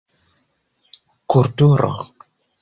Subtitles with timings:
[1.29, 1.91] Kulturo: